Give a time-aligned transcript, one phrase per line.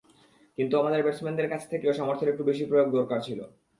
[0.57, 3.39] কিন্তু আমাদের ব্যাটসম্যানদের কাছ থেকেও সামর্থ্যের একটু বেশি প্রয়োগ দরকার ছিল।